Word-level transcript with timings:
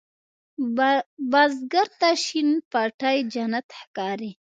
بزګر 1.31 1.87
ته 1.99 2.09
شین 2.23 2.49
پټی 2.71 3.17
جنت 3.33 3.67
ښکاري 3.79 4.31